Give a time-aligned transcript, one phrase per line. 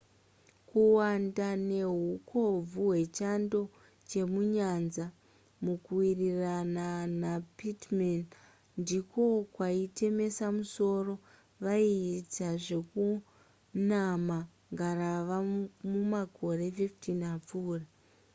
[0.69, 3.61] kuwanda nehukobvu hwechando
[4.09, 5.05] chemunyanza
[5.63, 6.85] mukuwirirana
[7.21, 8.21] napittman
[8.81, 9.23] ndiko
[9.55, 11.13] kwaitemesa musoro
[11.63, 14.37] vaiita zvekunama
[14.73, 15.37] ngarava
[15.91, 17.85] mumakore 15 apfuura